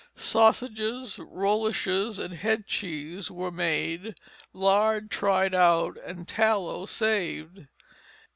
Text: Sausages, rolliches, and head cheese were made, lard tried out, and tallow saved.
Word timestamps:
Sausages, 0.15 1.19
rolliches, 1.19 2.17
and 2.17 2.33
head 2.33 2.65
cheese 2.65 3.29
were 3.29 3.51
made, 3.51 4.15
lard 4.51 5.11
tried 5.11 5.53
out, 5.53 5.95
and 6.03 6.27
tallow 6.27 6.87
saved. 6.87 7.67